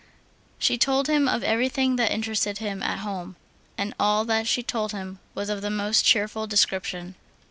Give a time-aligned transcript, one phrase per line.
[0.57, 3.35] She told him of everything that interested him at home;
[3.77, 7.13] and all that she told him was of the most cheerful description.